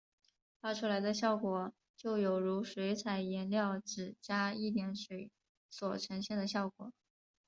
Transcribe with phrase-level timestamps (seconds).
[0.61, 5.29] 画出来的效果就有如水彩颜料只加一点水
[5.69, 6.91] 所呈现的效果。